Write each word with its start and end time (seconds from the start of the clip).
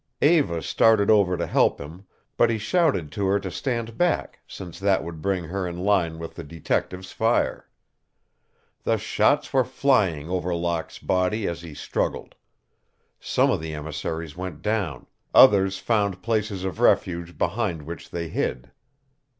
Eva 0.23 0.63
started 0.63 1.11
over 1.11 1.37
to 1.37 1.45
help 1.45 1.79
him, 1.79 2.07
but 2.35 2.49
he 2.49 2.57
shouted 2.57 3.11
to 3.11 3.27
her 3.27 3.39
to 3.39 3.51
stand 3.51 3.99
back, 3.99 4.39
since 4.47 4.79
that 4.79 5.03
would 5.03 5.21
bring 5.21 5.43
her 5.43 5.67
in 5.67 5.77
line 5.77 6.17
with 6.17 6.33
the 6.33 6.43
detectives' 6.43 7.11
fire. 7.11 7.69
The 8.81 8.97
shots 8.97 9.53
were 9.53 9.63
flying 9.63 10.27
over 10.27 10.55
Locke's 10.55 10.97
body 10.97 11.47
as 11.47 11.61
he 11.61 11.75
struggled. 11.75 12.33
Some 13.19 13.51
of 13.51 13.61
the 13.61 13.75
emissaries 13.75 14.35
went 14.35 14.63
down; 14.63 15.05
others 15.35 15.77
found 15.77 16.23
places 16.23 16.63
of 16.63 16.79
refuge 16.79 17.37
behind 17.37 17.83
which 17.83 18.09
they 18.09 18.27
hid. 18.27 18.71